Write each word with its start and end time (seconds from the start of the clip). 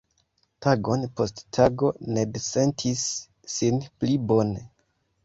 Tagon 0.65 1.03
post 1.19 1.43
tago, 1.57 1.91
Ned 2.15 2.39
sentis 2.45 3.05
sin 3.57 3.79
pli 4.01 4.17
bone. 4.33 4.65